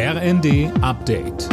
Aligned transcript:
RND 0.00 0.70
Update. 0.80 1.48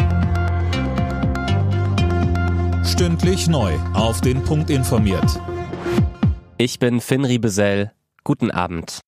Stündlich 2.85 3.47
neu. 3.47 3.73
Auf 3.95 4.21
den 4.21 4.43
Punkt 4.43 4.69
informiert. 4.69 5.41
Ich 6.59 6.77
bin 6.77 7.01
Finn 7.01 7.25
Riebesell. 7.25 7.91
Guten 8.23 8.51
Abend. 8.51 8.99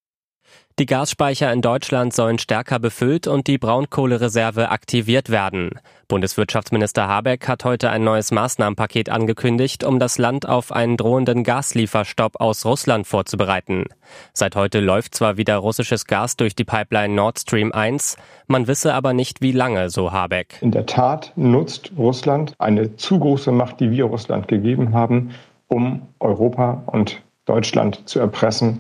Die 0.80 0.88
Gasspeicher 0.88 1.54
in 1.54 1.62
Deutschland 1.62 2.16
sollen 2.16 2.40
stärker 2.40 2.80
befüllt 2.80 3.28
und 3.28 3.46
die 3.46 3.60
Braunkohlereserve 3.60 4.70
aktiviert 4.70 5.30
werden. 5.30 5.70
Bundeswirtschaftsminister 6.08 7.08
Habeck 7.10 7.50
hat 7.50 7.66
heute 7.66 7.90
ein 7.90 8.06
neues 8.06 8.32
Maßnahmenpaket 8.32 9.10
angekündigt, 9.10 9.84
um 9.84 10.00
das 10.00 10.18
Land 10.18 10.48
auf 10.48 10.72
einen 10.72 10.96
drohenden 10.96 11.44
Gaslieferstopp 11.44 12.40
aus 12.40 12.66
Russland 12.66 13.06
vorzubereiten. 13.06 13.86
Seit 14.32 14.56
heute 14.56 14.80
läuft 14.80 15.16
zwar 15.16 15.36
wieder 15.36 15.58
russisches 15.58 16.06
Gas 16.06 16.38
durch 16.38 16.56
die 16.56 16.64
Pipeline 16.64 17.14
Nord 17.14 17.40
Stream 17.40 17.74
1, 17.74 18.16
man 18.48 18.68
wisse 18.68 18.94
aber 18.94 19.14
nicht, 19.14 19.42
wie 19.42 19.52
lange, 19.52 19.90
so 19.90 20.14
Habeck. 20.14 20.60
In 20.62 20.72
der 20.72 20.86
Tat 20.86 21.34
nutzt 21.36 21.92
Russland 21.98 22.54
eine 22.58 22.96
zu 22.96 23.20
große 23.20 23.52
Macht, 23.52 23.82
die 23.82 23.92
wir 23.92 24.06
Russland 24.06 24.48
gegeben 24.48 24.94
haben, 24.94 25.32
um 25.68 26.04
Europa 26.22 26.84
und 26.86 27.22
Deutschland 27.44 28.08
zu 28.08 28.20
erpressen 28.20 28.80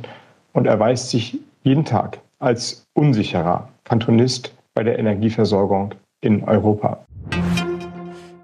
und 0.53 0.65
erweist 0.65 1.09
sich 1.09 1.37
jeden 1.63 1.83
Tag 1.83 2.19
als 2.39 2.85
unsicherer 2.93 3.67
Kantonist 3.83 4.53
bei 4.73 4.83
der 4.83 4.97
Energieversorgung 4.97 5.93
in 6.21 6.43
Europa. 6.45 7.05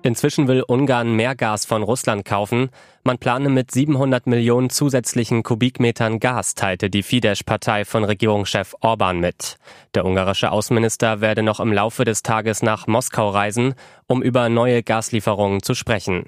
Inzwischen 0.06 0.50
will 0.50 0.66
Ungarn 0.68 1.16
mehr 1.16 1.34
Gas 1.34 1.64
von 1.64 1.82
Russland 1.82 2.26
kaufen. 2.26 2.70
Man 3.04 3.20
plane 3.20 3.48
mit 3.48 3.72
700 3.72 4.28
Millionen 4.28 4.70
zusätzlichen 4.70 5.44
Kubikmetern 5.44 6.20
Gas, 6.20 6.56
teilte 6.56 6.90
die 6.90 7.04
Fidesz-Partei 7.04 7.86
von 7.86 8.04
Regierungschef 8.04 8.76
Orban 8.82 9.22
mit. 9.22 9.56
Der 9.96 10.04
ungarische 10.04 10.52
Außenminister 10.52 11.22
werde 11.22 11.42
noch 11.42 11.62
im 11.62 11.72
Laufe 11.72 12.04
des 12.04 12.22
Tages 12.22 12.62
nach 12.62 12.86
Moskau 12.86 13.30
reisen, 13.30 13.76
um 14.06 14.22
über 14.22 14.50
neue 14.50 14.84
Gaslieferungen 14.84 15.64
zu 15.64 15.74
sprechen. 15.74 16.26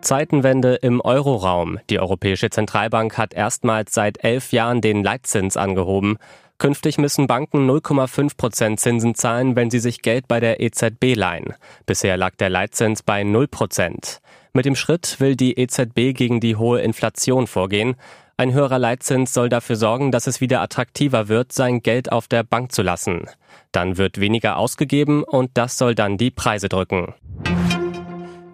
Zeitenwende 0.00 0.76
im 0.76 1.00
Euroraum. 1.00 1.80
Die 1.90 1.98
Europäische 1.98 2.50
Zentralbank 2.50 3.18
hat 3.18 3.34
erstmals 3.34 3.92
seit 3.92 4.22
elf 4.22 4.52
Jahren 4.52 4.80
den 4.80 5.02
Leitzins 5.02 5.56
angehoben. 5.56 6.18
Künftig 6.58 6.98
müssen 6.98 7.28
Banken 7.28 7.70
0,5 7.70 8.36
Prozent 8.36 8.80
Zinsen 8.80 9.14
zahlen, 9.14 9.54
wenn 9.54 9.70
sie 9.70 9.78
sich 9.78 10.02
Geld 10.02 10.26
bei 10.26 10.40
der 10.40 10.60
EZB 10.60 11.14
leihen. 11.14 11.54
Bisher 11.86 12.16
lag 12.16 12.34
der 12.34 12.50
Leitzins 12.50 13.04
bei 13.04 13.22
0 13.22 13.46
Prozent. 13.46 14.20
Mit 14.52 14.64
dem 14.64 14.74
Schritt 14.74 15.20
will 15.20 15.36
die 15.36 15.56
EZB 15.56 16.14
gegen 16.14 16.40
die 16.40 16.56
hohe 16.56 16.80
Inflation 16.80 17.46
vorgehen. 17.46 17.94
Ein 18.36 18.52
höherer 18.52 18.80
Leitzins 18.80 19.32
soll 19.32 19.48
dafür 19.48 19.76
sorgen, 19.76 20.10
dass 20.10 20.26
es 20.26 20.40
wieder 20.40 20.60
attraktiver 20.60 21.28
wird, 21.28 21.52
sein 21.52 21.80
Geld 21.80 22.10
auf 22.10 22.26
der 22.26 22.42
Bank 22.42 22.72
zu 22.72 22.82
lassen. 22.82 23.28
Dann 23.70 23.96
wird 23.96 24.18
weniger 24.18 24.56
ausgegeben 24.56 25.22
und 25.22 25.50
das 25.54 25.78
soll 25.78 25.94
dann 25.94 26.18
die 26.18 26.32
Preise 26.32 26.68
drücken. 26.68 27.14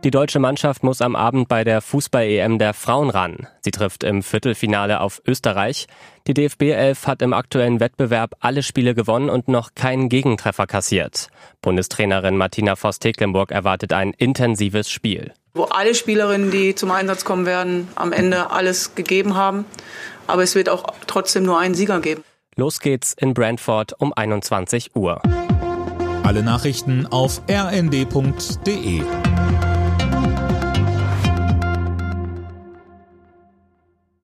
Die 0.04 0.10
deutsche 0.10 0.38
Mannschaft 0.38 0.82
muss 0.82 1.00
am 1.00 1.16
Abend 1.16 1.48
bei 1.48 1.64
der 1.64 1.80
Fußball-EM 1.80 2.58
der 2.58 2.74
Frauen 2.74 3.08
ran. 3.08 3.48
Sie 3.62 3.70
trifft 3.70 4.04
im 4.04 4.22
Viertelfinale 4.22 5.00
auf 5.00 5.22
Österreich. 5.26 5.86
Die 6.26 6.34
DFB 6.34 6.64
11 6.74 7.06
hat 7.06 7.22
im 7.22 7.32
aktuellen 7.32 7.80
Wettbewerb 7.80 8.34
alle 8.40 8.62
Spiele 8.62 8.94
gewonnen 8.94 9.30
und 9.30 9.48
noch 9.48 9.70
keinen 9.74 10.10
Gegentreffer 10.10 10.66
kassiert. 10.66 11.28
Bundestrainerin 11.62 12.36
Martina 12.36 12.76
Voss-Tecklenburg 12.76 13.50
erwartet 13.50 13.94
ein 13.94 14.12
intensives 14.12 14.90
Spiel. 14.90 15.32
Wo 15.54 15.64
alle 15.64 15.94
Spielerinnen, 15.94 16.50
die 16.50 16.74
zum 16.74 16.90
Einsatz 16.90 17.24
kommen 17.24 17.46
werden, 17.46 17.88
am 17.94 18.12
Ende 18.12 18.50
alles 18.50 18.94
gegeben 18.94 19.36
haben. 19.36 19.64
Aber 20.26 20.42
es 20.42 20.54
wird 20.54 20.68
auch 20.68 20.84
trotzdem 21.06 21.44
nur 21.44 21.58
einen 21.58 21.74
Sieger 21.74 22.00
geben. 22.00 22.22
Los 22.56 22.80
geht's 22.80 23.14
in 23.18 23.32
Brantford 23.32 23.98
um 23.98 24.12
21 24.12 24.94
Uhr. 24.94 25.22
Alle 26.24 26.42
Nachrichten 26.42 27.06
auf 27.06 27.40
rnd.de 27.48 29.02